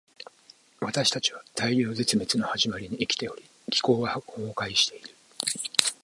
[0.79, 5.11] 私たちは大量絶滅の始まりに生きており、気候は崩壊している。